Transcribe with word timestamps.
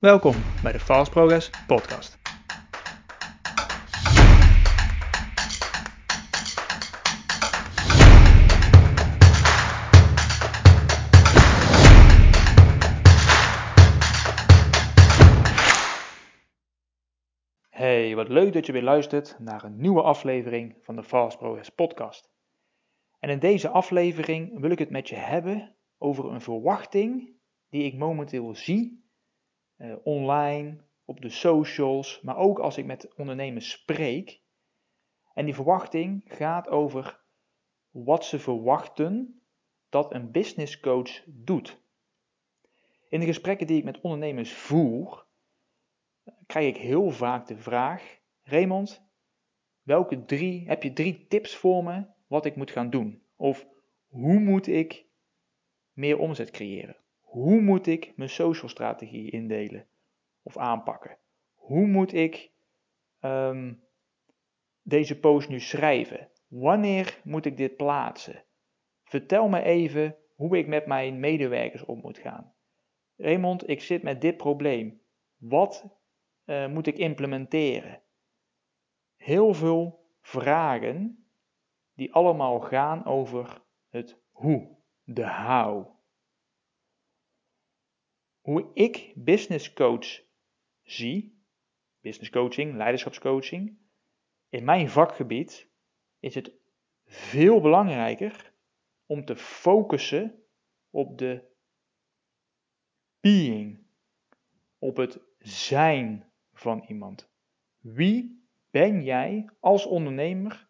Welkom 0.00 0.34
bij 0.62 0.72
de 0.72 0.80
Fast 0.80 1.10
Progress 1.10 1.50
Podcast. 1.66 2.18
Hey, 17.70 18.14
wat 18.14 18.28
leuk 18.28 18.52
dat 18.52 18.66
je 18.66 18.72
weer 18.72 18.82
luistert 18.82 19.36
naar 19.38 19.64
een 19.64 19.80
nieuwe 19.80 20.02
aflevering 20.02 20.76
van 20.82 20.96
de 20.96 21.02
Fast 21.02 21.38
Progress 21.38 21.68
Podcast. 21.68 22.30
En 23.18 23.30
in 23.30 23.38
deze 23.38 23.68
aflevering 23.68 24.60
wil 24.60 24.70
ik 24.70 24.78
het 24.78 24.90
met 24.90 25.08
je 25.08 25.16
hebben 25.16 25.76
over 25.98 26.24
een 26.24 26.40
verwachting 26.40 27.36
die 27.68 27.82
ik 27.82 27.94
momenteel 27.94 28.54
zie 28.54 29.09
uh, 29.80 29.96
online, 30.02 30.76
op 31.04 31.20
de 31.20 31.28
socials, 31.28 32.20
maar 32.20 32.36
ook 32.36 32.58
als 32.58 32.76
ik 32.76 32.84
met 32.84 33.14
ondernemers 33.16 33.70
spreek. 33.70 34.42
En 35.34 35.44
die 35.44 35.54
verwachting 35.54 36.22
gaat 36.26 36.68
over 36.68 37.20
wat 37.90 38.24
ze 38.24 38.38
verwachten 38.38 39.42
dat 39.88 40.14
een 40.14 40.30
business 40.30 40.80
coach 40.80 41.22
doet. 41.26 41.82
In 43.08 43.20
de 43.20 43.26
gesprekken 43.26 43.66
die 43.66 43.78
ik 43.78 43.84
met 43.84 44.00
ondernemers 44.00 44.52
voer, 44.52 45.26
krijg 46.46 46.68
ik 46.68 46.76
heel 46.76 47.10
vaak 47.10 47.46
de 47.46 47.56
vraag: 47.56 48.18
Raymond, 48.42 49.08
welke 49.82 50.24
drie, 50.24 50.66
heb 50.66 50.82
je 50.82 50.92
drie 50.92 51.26
tips 51.26 51.56
voor 51.56 51.84
me 51.84 52.06
wat 52.26 52.44
ik 52.44 52.56
moet 52.56 52.70
gaan 52.70 52.90
doen? 52.90 53.22
Of 53.36 53.66
hoe 54.08 54.38
moet 54.38 54.66
ik 54.66 55.06
meer 55.92 56.18
omzet 56.18 56.50
creëren? 56.50 56.96
Hoe 57.30 57.60
moet 57.60 57.86
ik 57.86 58.12
mijn 58.16 58.28
social 58.28 58.68
strategie 58.68 59.30
indelen 59.30 59.86
of 60.42 60.56
aanpakken? 60.56 61.18
Hoe 61.54 61.86
moet 61.86 62.12
ik 62.12 62.50
ehm, 63.20 63.74
deze 64.82 65.20
post 65.20 65.48
nu 65.48 65.60
schrijven? 65.60 66.30
Wanneer 66.48 67.20
moet 67.24 67.44
ik 67.44 67.56
dit 67.56 67.76
plaatsen? 67.76 68.44
Vertel 69.04 69.48
me 69.48 69.62
even 69.62 70.16
hoe 70.34 70.58
ik 70.58 70.66
met 70.66 70.86
mijn 70.86 71.20
medewerkers 71.20 71.84
om 71.84 72.00
moet 72.00 72.18
gaan. 72.18 72.54
Raymond, 73.16 73.68
ik 73.68 73.80
zit 73.80 74.02
met 74.02 74.20
dit 74.20 74.36
probleem. 74.36 75.00
Wat 75.36 75.98
uh, 76.44 76.66
moet 76.68 76.86
ik 76.86 76.98
implementeren? 76.98 78.02
Heel 79.16 79.54
veel 79.54 80.06
vragen 80.20 81.26
die 81.94 82.12
allemaal 82.12 82.60
gaan 82.60 83.04
over 83.04 83.62
het 83.88 84.20
hoe, 84.30 84.76
de 85.04 85.28
how 85.28 85.99
hoe 88.50 88.70
ik 88.74 89.12
business 89.14 89.72
coach 89.72 90.22
zie, 90.82 91.44
business 92.00 92.30
coaching, 92.30 92.74
leiderschapscoaching, 92.76 93.78
in 94.48 94.64
mijn 94.64 94.88
vakgebied 94.88 95.70
is 96.20 96.34
het 96.34 96.52
veel 97.06 97.60
belangrijker 97.60 98.52
om 99.06 99.24
te 99.24 99.36
focussen 99.36 100.42
op 100.90 101.18
de 101.18 101.44
being, 103.20 103.86
op 104.78 104.96
het 104.96 105.20
zijn 105.38 106.32
van 106.52 106.84
iemand. 106.86 107.30
Wie 107.78 108.44
ben 108.70 109.02
jij 109.02 109.50
als 109.60 109.86
ondernemer 109.86 110.68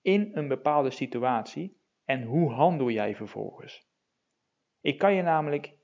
in 0.00 0.30
een 0.34 0.48
bepaalde 0.48 0.90
situatie 0.90 1.80
en 2.04 2.22
hoe 2.22 2.50
handel 2.50 2.90
jij 2.90 3.16
vervolgens? 3.16 3.86
Ik 4.80 4.98
kan 4.98 5.14
je 5.14 5.22
namelijk 5.22 5.82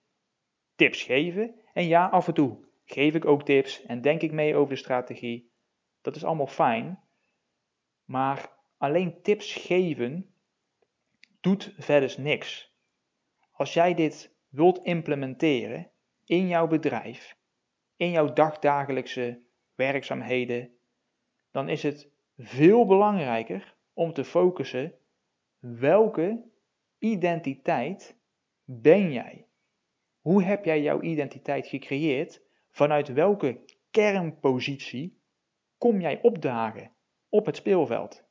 tips 0.80 1.02
geven. 1.02 1.54
En 1.72 1.86
ja, 1.86 2.06
af 2.06 2.26
en 2.26 2.34
toe 2.34 2.58
geef 2.84 3.14
ik 3.14 3.24
ook 3.24 3.44
tips 3.44 3.82
en 3.82 4.00
denk 4.00 4.22
ik 4.22 4.32
mee 4.32 4.56
over 4.56 4.74
de 4.74 4.80
strategie. 4.80 5.52
Dat 6.00 6.16
is 6.16 6.24
allemaal 6.24 6.46
fijn. 6.46 7.00
Maar 8.04 8.56
alleen 8.76 9.22
tips 9.22 9.54
geven 9.54 10.34
doet 11.40 11.74
verder 11.78 12.14
niks. 12.20 12.74
Als 13.50 13.74
jij 13.74 13.94
dit 13.94 14.36
wilt 14.48 14.82
implementeren 14.82 15.90
in 16.24 16.48
jouw 16.48 16.66
bedrijf, 16.66 17.36
in 17.96 18.10
jouw 18.10 18.32
dagdagelijkse 18.32 19.42
werkzaamheden, 19.74 20.70
dan 21.50 21.68
is 21.68 21.82
het 21.82 22.10
veel 22.36 22.86
belangrijker 22.86 23.76
om 23.92 24.12
te 24.12 24.24
focussen 24.24 24.94
welke 25.58 26.44
identiteit 26.98 28.18
ben 28.64 29.12
jij? 29.12 29.49
Hoe 30.20 30.42
heb 30.42 30.64
jij 30.64 30.82
jouw 30.82 31.00
identiteit 31.00 31.66
gecreëerd? 31.66 32.42
Vanuit 32.70 33.12
welke 33.12 33.64
kernpositie 33.90 35.22
kom 35.78 36.00
jij 36.00 36.22
opdagen 36.22 36.92
op 37.28 37.46
het 37.46 37.56
speelveld? 37.56 38.24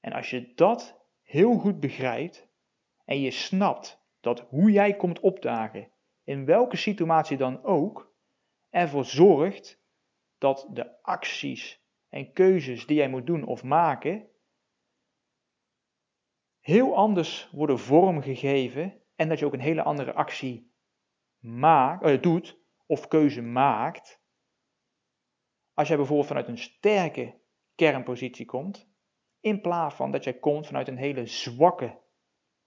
En 0.00 0.12
als 0.12 0.30
je 0.30 0.52
dat 0.54 1.00
heel 1.22 1.58
goed 1.58 1.80
begrijpt 1.80 2.48
en 3.04 3.20
je 3.20 3.30
snapt 3.30 4.02
dat 4.20 4.40
hoe 4.40 4.70
jij 4.70 4.96
komt 4.96 5.20
opdagen, 5.20 5.90
in 6.24 6.44
welke 6.44 6.76
situatie 6.76 7.36
dan 7.36 7.62
ook, 7.62 8.12
ervoor 8.70 9.04
zorgt 9.04 9.82
dat 10.38 10.68
de 10.70 11.02
acties 11.02 11.82
en 12.08 12.32
keuzes 12.32 12.86
die 12.86 12.96
jij 12.96 13.08
moet 13.08 13.26
doen 13.26 13.44
of 13.44 13.62
maken, 13.62 14.28
heel 16.60 16.96
anders 16.96 17.50
worden 17.52 17.78
vormgegeven 17.78 19.02
en 19.16 19.28
dat 19.28 19.38
je 19.38 19.46
ook 19.46 19.52
een 19.52 19.60
hele 19.60 19.82
andere 19.82 20.12
actie 20.12 20.72
maakt, 21.38 22.06
uh, 22.06 22.22
doet 22.22 22.58
of 22.86 23.08
keuze 23.08 23.42
maakt. 23.42 24.22
Als 25.74 25.88
jij 25.88 25.96
bijvoorbeeld 25.96 26.28
vanuit 26.28 26.48
een 26.48 26.58
sterke 26.58 27.34
kernpositie 27.74 28.46
komt, 28.46 28.88
in 29.40 29.60
plaats 29.60 29.94
van 29.94 30.10
dat 30.10 30.24
jij 30.24 30.34
komt 30.34 30.66
vanuit 30.66 30.88
een 30.88 30.96
hele 30.96 31.26
zwakke 31.26 31.98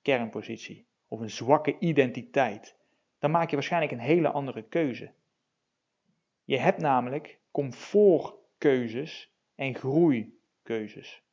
kernpositie 0.01 0.87
of 1.07 1.19
een 1.19 1.29
zwakke 1.29 1.79
identiteit, 1.79 2.75
dan 3.19 3.31
maak 3.31 3.49
je 3.49 3.55
waarschijnlijk 3.55 3.91
een 3.91 3.99
hele 3.99 4.31
andere 4.31 4.63
keuze. 4.63 5.13
Je 6.43 6.57
hebt 6.57 6.81
namelijk 6.81 7.39
comfortkeuzes 7.51 9.33
en 9.55 9.75
groeikeuzes. 9.75 11.23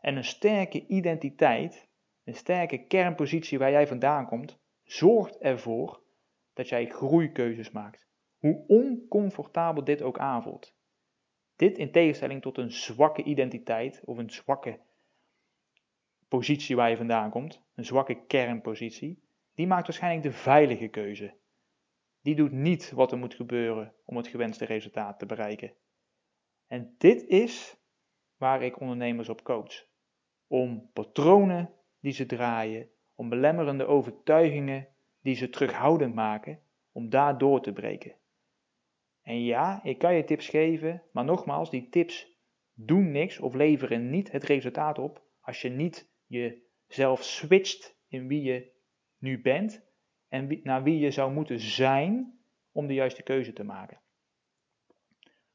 En 0.00 0.16
een 0.16 0.24
sterke 0.24 0.86
identiteit, 0.86 1.88
een 2.24 2.34
sterke 2.34 2.86
kernpositie 2.86 3.58
waar 3.58 3.70
jij 3.70 3.86
vandaan 3.86 4.26
komt, 4.26 4.60
zorgt 4.92 5.38
ervoor 5.38 6.02
dat 6.52 6.68
jij 6.68 6.86
groeikeuzes 6.86 7.70
maakt. 7.70 8.06
Hoe 8.38 8.64
oncomfortabel 8.66 9.84
dit 9.84 10.02
ook 10.02 10.18
aanvoelt. 10.18 10.74
Dit 11.56 11.78
in 11.78 11.92
tegenstelling 11.92 12.42
tot 12.42 12.58
een 12.58 12.72
zwakke 12.72 13.22
identiteit 13.22 14.02
of 14.04 14.18
een 14.18 14.30
zwakke 14.30 14.80
positie 16.28 16.76
waar 16.76 16.90
je 16.90 16.96
vandaan 16.96 17.30
komt, 17.30 17.62
een 17.74 17.84
zwakke 17.84 18.24
kernpositie, 18.26 19.22
die 19.54 19.66
maakt 19.66 19.86
waarschijnlijk 19.86 20.22
de 20.22 20.32
veilige 20.32 20.88
keuze. 20.88 21.34
Die 22.22 22.34
doet 22.34 22.52
niet 22.52 22.90
wat 22.90 23.12
er 23.12 23.18
moet 23.18 23.34
gebeuren 23.34 23.94
om 24.04 24.16
het 24.16 24.26
gewenste 24.26 24.64
resultaat 24.64 25.18
te 25.18 25.26
bereiken. 25.26 25.74
En 26.66 26.94
dit 26.98 27.26
is 27.26 27.76
waar 28.36 28.62
ik 28.62 28.80
ondernemers 28.80 29.28
op 29.28 29.42
coach. 29.42 29.86
Om 30.46 30.90
patronen 30.92 31.74
die 32.00 32.12
ze 32.12 32.26
draaien, 32.26 32.90
belemmerende 33.28 33.86
overtuigingen 33.86 34.88
die 35.20 35.34
ze 35.34 35.50
terughoudend 35.50 36.14
maken, 36.14 36.60
om 36.92 37.10
daar 37.10 37.38
door 37.38 37.60
te 37.60 37.72
breken. 37.72 38.16
En 39.22 39.44
ja, 39.44 39.82
ik 39.82 39.98
kan 39.98 40.14
je 40.14 40.24
tips 40.24 40.48
geven, 40.48 41.02
maar 41.12 41.24
nogmaals, 41.24 41.70
die 41.70 41.88
tips 41.88 42.40
doen 42.74 43.10
niks 43.10 43.38
of 43.38 43.54
leveren 43.54 44.10
niet 44.10 44.32
het 44.32 44.44
resultaat 44.44 44.98
op 44.98 45.22
als 45.40 45.60
je 45.60 45.68
niet 45.68 46.10
jezelf 46.26 47.22
switcht 47.22 47.98
in 48.08 48.26
wie 48.26 48.42
je 48.42 48.72
nu 49.18 49.40
bent 49.40 49.84
en 50.28 50.60
naar 50.62 50.82
wie 50.82 50.98
je 50.98 51.10
zou 51.10 51.32
moeten 51.32 51.60
zijn 51.60 52.38
om 52.72 52.86
de 52.86 52.94
juiste 52.94 53.22
keuze 53.22 53.52
te 53.52 53.64
maken. 53.64 54.00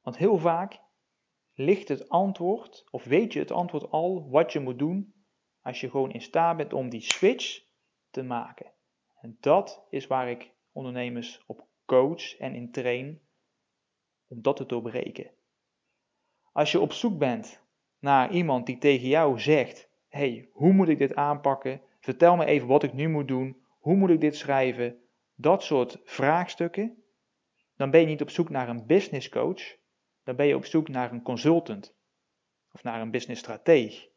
Want 0.01 0.17
heel 0.17 0.37
vaak 0.37 0.79
ligt 1.53 1.87
het 1.87 2.09
antwoord, 2.09 2.87
of 2.91 3.03
weet 3.03 3.33
je 3.33 3.39
het 3.39 3.51
antwoord 3.51 3.89
al, 3.91 4.29
wat 4.29 4.53
je 4.53 4.59
moet 4.59 4.79
doen 4.79 5.13
als 5.67 5.81
je 5.81 5.89
gewoon 5.89 6.11
in 6.11 6.21
staat 6.21 6.57
bent 6.57 6.73
om 6.73 6.89
die 6.89 7.01
switch 7.01 7.63
te 8.09 8.23
maken. 8.23 8.71
En 9.21 9.37
dat 9.39 9.85
is 9.89 10.07
waar 10.07 10.29
ik 10.29 10.51
ondernemers 10.71 11.43
op 11.45 11.67
coach 11.85 12.37
en 12.37 12.55
in 12.55 12.71
train 12.71 13.21
om 14.27 14.41
dat 14.41 14.55
te 14.55 14.65
doorbreken. 14.65 15.31
Als 16.51 16.71
je 16.71 16.79
op 16.79 16.93
zoek 16.93 17.17
bent 17.17 17.61
naar 17.99 18.31
iemand 18.31 18.65
die 18.65 18.77
tegen 18.77 19.07
jou 19.07 19.39
zegt: 19.39 19.89
hey, 20.09 20.49
hoe 20.51 20.73
moet 20.73 20.89
ik 20.89 20.97
dit 20.97 21.15
aanpakken? 21.15 21.81
Vertel 21.99 22.35
me 22.35 22.45
even 22.45 22.67
wat 22.67 22.83
ik 22.83 22.93
nu 22.93 23.09
moet 23.09 23.27
doen. 23.27 23.61
Hoe 23.79 23.95
moet 23.95 24.09
ik 24.09 24.21
dit 24.21 24.35
schrijven? 24.35 25.01
Dat 25.35 25.63
soort 25.63 26.01
vraagstukken. 26.03 27.03
Dan 27.75 27.91
ben 27.91 27.99
je 27.99 28.07
niet 28.07 28.21
op 28.21 28.29
zoek 28.29 28.49
naar 28.49 28.69
een 28.69 28.85
business 28.85 29.29
coach. 29.29 29.75
Dan 30.23 30.35
ben 30.35 30.45
je 30.45 30.55
op 30.55 30.65
zoek 30.65 30.87
naar 30.87 31.11
een 31.11 31.21
consultant. 31.21 31.95
Of 32.71 32.83
naar 32.83 33.01
een 33.01 33.11
business 33.11 33.41
strateeg. 33.41 34.15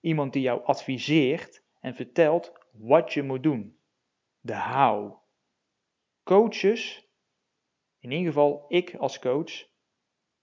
Iemand 0.00 0.32
die 0.32 0.42
jou 0.42 0.64
adviseert 0.64 1.64
en 1.80 1.94
vertelt 1.94 2.52
wat 2.72 3.12
je 3.12 3.22
moet 3.22 3.42
doen. 3.42 3.78
De 4.40 4.56
how. 4.56 5.16
Coaches 6.22 7.08
In 7.98 8.10
ieder 8.10 8.26
geval, 8.26 8.64
ik 8.68 8.94
als 8.94 9.18
coach 9.18 9.68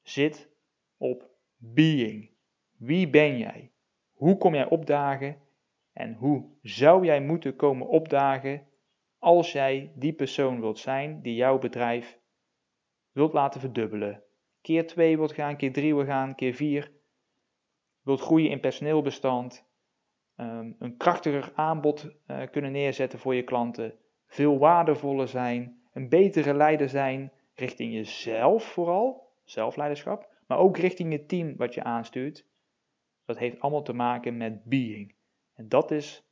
zit 0.02 0.50
op 0.98 1.30
being. 1.57 2.30
Wie 2.78 3.10
ben 3.10 3.38
jij? 3.38 3.72
Hoe 4.13 4.38
kom 4.38 4.54
jij 4.54 4.69
opdagen? 4.69 5.42
En 5.94 6.13
hoe 6.13 6.50
zou 6.62 7.06
jij 7.06 7.22
moeten 7.22 7.56
komen 7.56 7.88
opdagen 7.88 8.68
als 9.19 9.51
jij 9.51 9.92
die 9.96 10.13
persoon 10.13 10.60
wilt 10.60 10.80
zijn 10.80 11.22
die 11.22 11.36
jouw 11.36 11.58
bedrijf 11.58 12.19
wilt 13.12 13.34
laten 13.34 13.60
verdubbelen? 13.62 14.24
Keer 14.62 14.88
2 14.88 15.18
wilt 15.18 15.34
gaan, 15.34 15.58
keer 15.58 15.74
3 15.74 15.96
wilt 15.96 16.08
gaan, 16.08 16.36
keer 16.36 16.54
4. 16.54 16.92
Wilt 18.06 18.22
groeien 18.22 18.50
in 18.50 18.60
personeelbestand. 18.60 19.66
Ehm, 20.36 20.72
een 20.80 20.98
krachtiger 20.98 21.52
aanbod 21.56 22.10
uh, 22.28 22.42
kunnen 22.52 22.72
neerzetten 22.72 23.19
voor 23.19 23.36
je 23.36 23.44
klanten. 23.44 23.94
Veel 24.28 24.57
waardevoller 24.57 25.28
zijn. 25.28 25.81
Een 25.94 26.10
betere 26.10 26.54
leider 26.54 26.90
zijn 26.90 27.31
richting 27.54 27.94
jezelf 27.94 28.63
vooral. 28.63 29.34
Zelfleiderschap. 29.44 30.30
Maar 30.48 30.57
ook 30.57 30.78
richting 30.78 31.12
het 31.12 31.28
team 31.28 31.56
wat 31.56 31.74
je 31.74 31.84
aanstuurt. 31.84 32.46
Dat 33.25 33.38
heeft 33.38 33.60
allemaal 33.60 33.84
te 33.84 33.94
maken 33.94 34.38
met 34.38 34.63
being. 34.63 35.16
En 35.54 35.69
dat 35.69 35.92
is 35.92 36.24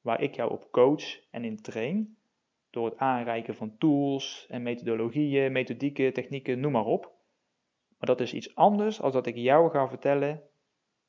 waar 0.00 0.20
ik 0.20 0.34
jou 0.34 0.50
op 0.50 0.70
coach 0.70 1.20
en 1.30 1.44
in 1.44 1.60
train. 1.60 2.16
Door 2.70 2.84
het 2.84 2.98
aanreiken 2.98 3.54
van 3.54 3.78
tools 3.78 4.46
en 4.48 4.62
methodologieën, 4.62 5.52
methodieken, 5.52 6.12
technieken, 6.12 6.60
noem 6.60 6.72
maar 6.72 6.84
op. 6.84 7.12
Maar 7.98 8.08
dat 8.08 8.20
is 8.20 8.34
iets 8.34 8.54
anders 8.54 9.00
als 9.00 9.12
dat 9.12 9.26
ik 9.26 9.36
jou 9.36 9.70
ga 9.70 9.88
vertellen: 9.88 10.42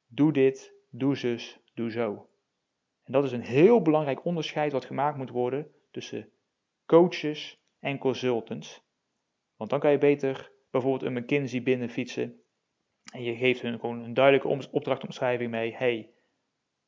doe 0.07 0.33
dit, 0.33 0.73
doe 0.89 1.15
zus, 1.15 1.59
doe 1.73 1.91
zo. 1.91 2.29
En 3.03 3.13
dat 3.13 3.23
is 3.23 3.31
een 3.31 3.41
heel 3.41 3.81
belangrijk 3.81 4.25
onderscheid 4.25 4.71
wat 4.71 4.85
gemaakt 4.85 5.17
moet 5.17 5.29
worden 5.29 5.71
tussen 5.91 6.29
coaches 6.85 7.61
en 7.79 7.97
consultants. 7.97 8.83
Want 9.55 9.69
dan 9.69 9.79
kan 9.79 9.91
je 9.91 9.97
beter 9.97 10.51
bijvoorbeeld 10.71 11.03
een 11.03 11.21
McKinsey 11.21 11.63
binnenfietsen 11.63 12.41
en 13.13 13.23
je 13.23 13.35
geeft 13.35 13.61
hun 13.61 13.79
gewoon 13.79 14.03
een 14.03 14.13
duidelijke 14.13 14.69
opdrachtomschrijving 14.71 15.51
mee. 15.51 15.75
Hey, 15.75 16.09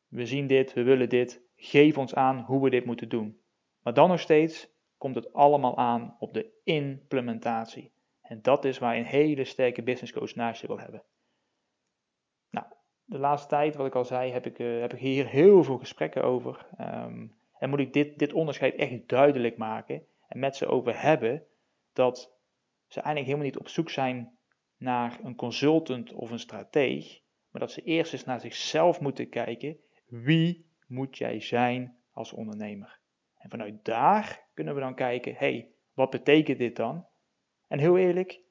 we 0.07 0.25
zien 0.25 0.48
dit, 0.48 0.74
we 0.74 0.83
willen 0.83 1.10
dit, 1.10 1.42
geef 1.56 1.98
ons 1.98 2.15
aan 2.15 2.39
hoe 2.39 2.63
we 2.63 2.69
dit 2.69 2.86
moeten 2.86 3.10
doen. 3.10 3.39
Maar 3.81 3.94
dan 3.94 4.10
nog 4.10 4.19
steeds 4.19 4.69
komt 4.98 5.15
het 5.15 5.33
allemaal 5.33 5.77
aan 5.77 6.15
op 6.19 6.33
de 6.33 6.51
implementatie. 6.63 7.92
En 8.22 8.42
dat 8.42 8.65
is 8.65 8.77
waar 8.77 8.98
een 8.98 9.06
hele 9.06 9.44
sterke 9.44 9.83
business 9.83 10.12
coach 10.12 10.36
naast 10.36 10.62
je 10.62 10.68
wil 10.68 10.80
hebben. 10.80 11.04
De 13.09 13.19
laatste 13.19 13.47
tijd, 13.47 13.75
wat 13.75 13.85
ik 13.85 13.95
al 13.95 14.06
zei, 14.06 14.31
heb 14.31 14.45
ik, 14.45 14.59
uh, 14.59 14.81
heb 14.81 14.94
ik 14.94 15.00
hier 15.00 15.27
heel 15.27 15.63
veel 15.63 15.77
gesprekken 15.77 16.23
over. 16.23 16.67
Um, 16.79 17.38
en 17.57 17.69
moet 17.69 17.79
ik 17.79 17.94
dit, 17.94 18.19
dit 18.19 18.33
onderscheid 18.33 18.75
echt 18.75 19.07
duidelijk 19.07 19.57
maken 19.57 20.06
en 20.27 20.39
met 20.39 20.56
ze 20.56 20.65
over 20.65 21.01
hebben 21.01 21.44
dat 21.94 22.38
ze 22.88 23.01
eigenlijk 23.01 23.25
helemaal 23.25 23.45
niet 23.45 23.57
op 23.57 23.67
zoek 23.67 23.89
zijn 23.89 24.38
naar 24.77 25.19
een 25.23 25.35
consultant 25.35 26.13
of 26.13 26.31
een 26.31 26.39
strateeg, 26.39 27.21
maar 27.51 27.61
dat 27.61 27.71
ze 27.71 27.81
eerst 27.81 28.13
eens 28.13 28.25
naar 28.25 28.39
zichzelf 28.39 29.00
moeten 29.00 29.29
kijken. 29.29 29.77
Wie 30.07 30.65
moet 30.88 31.17
jij 31.17 31.39
zijn 31.39 31.97
als 32.12 32.33
ondernemer? 32.33 33.00
En 33.38 33.50
vanuit 33.50 33.85
daar 33.85 34.47
kunnen 34.53 34.75
we 34.75 34.79
dan 34.79 34.95
kijken, 34.95 35.35
hey, 35.35 35.71
wat 35.94 36.09
betekent 36.09 36.57
dit 36.57 36.75
dan? 36.75 37.05
En 37.67 37.79
heel 37.79 37.97
eerlijk, 37.97 38.41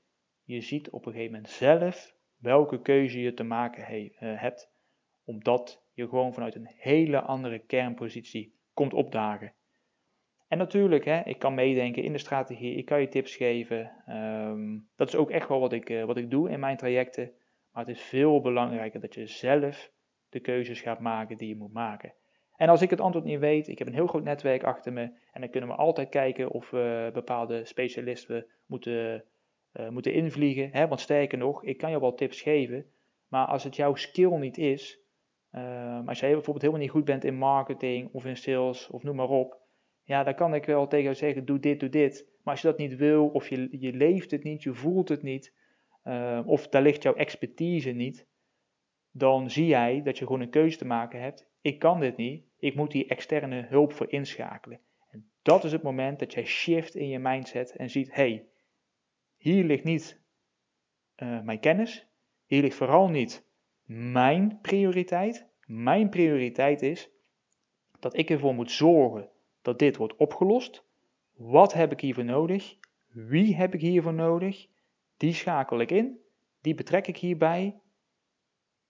je 0.43 0.61
ziet 0.61 0.90
op 0.90 1.06
een 1.06 1.12
gegeven 1.12 1.32
moment 1.32 1.50
zelf 1.50 2.16
welke 2.38 2.81
keuze 2.82 3.20
je 3.20 3.35
te 3.35 3.43
maken 3.43 3.85
he, 3.85 3.96
uh, 3.96 4.40
hebt, 4.40 4.70
omdat 5.25 5.82
je 5.93 6.08
gewoon 6.08 6.35
vanuit 6.35 6.55
een 6.55 6.70
hele 6.76 7.20
andere 7.20 7.58
kernpositie 7.58 8.55
komt 8.75 8.93
opdagen. 8.94 9.52
En 10.49 10.58
natuurlijk, 10.58 11.05
hè, 11.05 11.20
ik 11.25 11.38
kan 11.38 11.55
meedenken 11.55 12.02
in 12.02 12.12
de 12.12 12.19
strategie, 12.19 12.75
ik 12.75 12.85
kan 12.85 13.00
je 13.00 13.08
tips 13.08 13.37
geven. 13.37 13.93
Um, 14.08 14.88
dat 14.96 15.08
is 15.08 15.14
ook 15.14 15.31
echt 15.31 15.49
wel 15.49 15.61
wat 15.61 15.73
ik, 15.73 15.90
uh, 15.90 16.05
wat 16.05 16.17
ik 16.17 16.31
doe 16.31 16.50
in 16.50 16.61
mijn 16.61 16.76
trajecten. 16.76 17.32
Maar 17.73 17.87
het 17.87 17.96
is 17.96 18.02
veel 18.02 18.40
belangrijker 18.40 19.00
dat 19.00 19.14
je 19.14 19.26
zelf 19.26 19.93
de 20.29 20.40
keuzes 20.40 20.81
gaat 20.81 21.00
maken 21.00 21.38
die 21.38 21.49
je 21.49 21.56
moet 21.56 21.73
maken. 21.73 22.14
En 22.56 22.69
als 22.69 22.82
ik 22.82 22.90
het 22.90 23.00
antwoord 23.00 23.25
niet 23.25 23.38
weet, 23.38 23.69
ik 23.69 23.79
heb 23.79 23.87
een 23.87 23.94
heel 23.94 24.06
groot 24.06 24.25
netwerk 24.25 24.64
achter 24.64 24.93
me. 24.93 25.02
En 25.32 25.40
dan 25.40 25.50
kunnen 25.50 25.70
we 25.70 25.76
altijd 25.76 26.08
kijken 26.08 26.50
of 26.50 26.70
we 26.70 27.11
bepaalde 27.12 27.64
specialisten 27.64 28.46
moeten, 28.67 29.25
moeten 29.90 30.12
invliegen. 30.12 30.69
Hè? 30.72 30.88
Want 30.88 31.00
sterker 31.00 31.38
nog, 31.38 31.64
ik 31.64 31.78
kan 31.78 31.90
je 31.90 32.00
wel 32.00 32.14
tips 32.14 32.40
geven. 32.40 32.86
Maar 33.28 33.46
als 33.46 33.64
het 33.64 33.76
jouw 33.76 33.94
skill 33.94 34.36
niet 34.36 34.58
is, 34.58 35.00
uh, 35.52 36.06
als 36.06 36.20
jij 36.20 36.30
bijvoorbeeld 36.30 36.60
helemaal 36.60 36.82
niet 36.82 36.90
goed 36.90 37.04
bent 37.04 37.25
in 37.25 37.34
marketing 37.34 38.12
of 38.12 38.25
in 38.25 38.36
sales 38.36 38.90
of 38.90 39.02
noem 39.02 39.16
maar 39.16 39.28
op 39.28 39.66
ja, 40.08 40.25
dan 40.25 40.34
kan 40.34 40.54
ik 40.54 40.64
wel 40.64 40.86
tegen 40.86 41.04
jou 41.04 41.16
zeggen, 41.16 41.44
doe 41.44 41.58
dit, 41.58 41.80
doe 41.80 41.88
dit. 41.88 42.26
Maar 42.42 42.52
als 42.54 42.62
je 42.62 42.69
dat 42.69 42.78
niet 42.78 42.96
wil, 42.96 43.28
of 43.28 43.48
je, 43.48 43.69
je 43.70 43.92
leeft 43.92 44.30
het 44.30 44.42
niet, 44.42 44.62
je 44.62 44.75
voelt 44.75 45.08
het 45.08 45.22
niet, 45.22 45.54
uh, 46.04 46.40
of 46.44 46.69
daar 46.69 46.82
ligt 46.82 47.02
jouw 47.02 47.14
expertise 47.14 47.90
niet, 47.90 48.26
dan 49.10 49.50
zie 49.50 49.66
jij 49.66 50.02
dat 50.02 50.19
je 50.19 50.26
gewoon 50.26 50.40
een 50.40 50.50
keuze 50.50 50.78
te 50.78 50.84
maken 50.84 51.20
hebt. 51.20 51.48
Ik 51.60 51.78
kan 51.78 52.00
dit 52.00 52.16
niet, 52.16 52.44
ik 52.58 52.75
moet 52.75 52.90
die 52.90 53.08
externe 53.08 53.66
hulp 53.69 53.92
voor 53.92 54.12
inschakelen. 54.12 54.80
En 55.10 55.30
dat 55.42 55.64
is 55.64 55.72
het 55.72 55.82
moment 55.82 56.19
dat 56.19 56.32
jij 56.32 56.44
shift 56.44 56.94
in 56.94 57.08
je 57.08 57.19
mindset 57.19 57.76
en 57.76 57.90
ziet, 57.90 58.14
hey, 58.14 58.46
hier 59.38 59.64
ligt 59.64 59.85
niet 59.85 60.20
uh, 61.17 61.40
mijn 61.40 61.61
kennis, 61.61 62.06
hier 62.46 62.62
ligt 62.62 62.76
vooral 62.76 63.08
niet 63.08 63.46
mijn 63.85 64.58
prioriteit. 64.61 65.46
Mijn 65.67 66.08
prioriteit 66.08 66.82
is 66.82 67.11
dat 67.99 68.17
ik 68.17 68.31
ervoor 68.31 68.55
moet 68.55 68.70
zorgen 68.70 69.31
dat 69.62 69.79
dit 69.79 69.96
wordt 69.96 70.17
opgelost. 70.17 70.85
Wat 71.32 71.73
heb 71.73 71.93
ik 71.93 72.00
hiervoor 72.00 72.25
nodig? 72.25 72.76
Wie 73.08 73.56
heb 73.56 73.75
ik 73.75 73.81
hiervoor 73.81 74.14
nodig? 74.14 74.67
Die 75.17 75.32
schakel 75.32 75.81
ik 75.81 75.90
in, 75.90 76.19
die 76.61 76.75
betrek 76.75 77.06
ik 77.06 77.17
hierbij. 77.17 77.81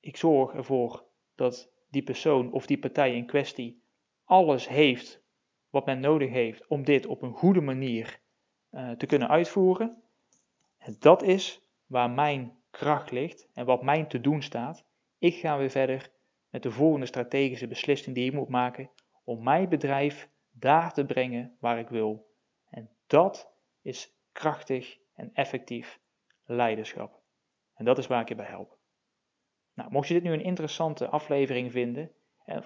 Ik 0.00 0.16
zorg 0.16 0.54
ervoor 0.54 1.04
dat 1.34 1.72
die 1.90 2.02
persoon 2.02 2.52
of 2.52 2.66
die 2.66 2.78
partij 2.78 3.16
in 3.16 3.26
kwestie 3.26 3.82
alles 4.24 4.68
heeft 4.68 5.22
wat 5.70 5.86
men 5.86 6.00
nodig 6.00 6.30
heeft 6.30 6.66
om 6.66 6.84
dit 6.84 7.06
op 7.06 7.22
een 7.22 7.32
goede 7.32 7.60
manier 7.60 8.20
uh, 8.70 8.90
te 8.90 9.06
kunnen 9.06 9.28
uitvoeren. 9.28 10.02
Dat 10.98 11.22
is 11.22 11.62
waar 11.86 12.10
mijn 12.10 12.58
kracht 12.70 13.10
ligt 13.10 13.48
en 13.54 13.66
wat 13.66 13.82
mijn 13.82 14.08
te 14.08 14.20
doen 14.20 14.42
staat. 14.42 14.84
Ik 15.18 15.34
ga 15.34 15.58
weer 15.58 15.70
verder 15.70 16.10
met 16.50 16.62
de 16.62 16.70
volgende 16.70 17.06
strategische 17.06 17.66
beslissing 17.66 18.14
die 18.14 18.26
ik 18.26 18.32
moet 18.32 18.48
maken 18.48 18.90
om 19.24 19.42
mijn 19.42 19.68
bedrijf 19.68 20.28
daar 20.50 20.92
te 20.92 21.04
brengen 21.04 21.56
waar 21.60 21.78
ik 21.78 21.88
wil. 21.88 22.30
En 22.70 22.90
dat 23.06 23.52
is 23.82 24.16
krachtig 24.32 24.98
en 25.14 25.30
effectief 25.34 26.00
leiderschap. 26.44 27.20
En 27.74 27.84
dat 27.84 27.98
is 27.98 28.06
waar 28.06 28.20
ik 28.20 28.28
je 28.28 28.34
bij 28.34 28.46
help. 28.46 28.78
Nou, 29.74 29.90
mocht 29.90 30.08
je 30.08 30.14
dit 30.14 30.22
nu 30.22 30.32
een 30.32 30.42
interessante 30.42 31.08
aflevering 31.08 31.72
vinden, 31.72 32.10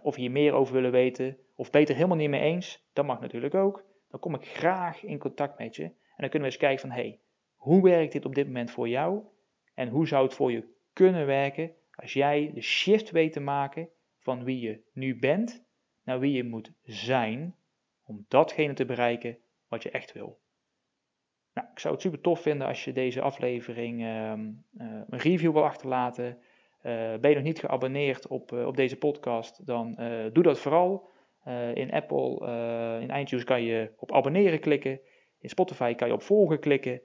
of 0.03 0.15
hier 0.15 0.31
meer 0.31 0.53
over 0.53 0.75
willen 0.75 0.91
weten, 0.91 1.39
of 1.55 1.71
beter 1.71 1.95
helemaal 1.95 2.17
niet 2.17 2.31
mee 2.31 2.41
eens, 2.41 2.85
dat 2.93 3.07
mag 3.07 3.21
natuurlijk 3.21 3.55
ook. 3.55 3.85
Dan 4.09 4.21
kom 4.21 4.35
ik 4.35 4.47
graag 4.47 5.03
in 5.03 5.19
contact 5.19 5.59
met 5.59 5.77
je. 5.77 5.85
En 5.85 5.95
dan 6.17 6.29
kunnen 6.29 6.49
we 6.49 6.55
eens 6.55 6.57
kijken 6.57 6.81
van, 6.81 6.91
hey, 6.91 7.21
hoe 7.63 7.83
werkt 7.83 8.13
dit 8.13 8.25
op 8.25 8.35
dit 8.35 8.47
moment 8.47 8.71
voor 8.71 8.89
jou? 8.89 9.23
En 9.75 9.89
hoe 9.89 10.07
zou 10.07 10.25
het 10.25 10.35
voor 10.35 10.53
je 10.53 10.69
kunnen 10.93 11.27
werken 11.27 11.73
als 11.95 12.13
jij 12.13 12.51
de 12.55 12.61
shift 12.61 13.11
weet 13.11 13.33
te 13.33 13.41
maken 13.41 13.89
van 14.19 14.45
wie 14.45 14.61
je 14.61 14.81
nu 14.93 15.19
bent 15.19 15.65
naar 16.05 16.19
wie 16.19 16.33
je 16.33 16.45
moet 16.45 16.73
zijn 16.83 17.57
om 18.05 18.25
datgene 18.29 18.73
te 18.73 18.85
bereiken 18.85 19.39
wat 19.69 19.83
je 19.83 19.91
echt 19.91 20.13
wil. 20.13 20.41
Nou, 21.55 21.69
ik 21.73 21.79
zou 21.79 21.95
het 21.95 22.03
super 22.03 22.21
tof 22.21 22.41
vinden 22.41 22.67
als 22.67 22.85
je 22.85 22.93
deze 22.93 23.21
aflevering 23.21 24.01
uh, 24.01 24.07
uh, 24.07 25.01
een 25.09 25.19
review 25.19 25.53
wil 25.53 25.65
achterlaten. 25.65 26.27
Uh, 26.27 27.17
ben 27.17 27.31
je 27.31 27.35
nog 27.35 27.45
niet 27.45 27.61
geabonneerd 27.61 28.27
op, 28.27 28.53
op 28.53 28.77
deze 28.77 28.97
podcast, 28.97 29.67
dan 29.67 29.95
doe 30.33 30.43
dat 30.43 30.59
vooral. 30.59 31.09
in 31.75 31.93
Apple, 31.93 32.47
in 33.01 33.17
iTunes 33.21 33.45
kan 33.45 33.63
je 33.63 33.93
op 33.97 34.13
abonneren 34.13 34.61
klikken. 34.61 35.01
In 35.39 35.49
Spotify 35.49 35.95
kan 35.95 36.09
je 36.09 36.15
op 36.15 36.23
volgen 36.23 36.61
klikken. 36.61 37.03